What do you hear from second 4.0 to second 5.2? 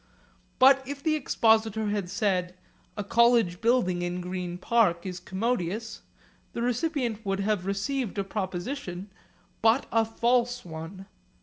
in Green Park is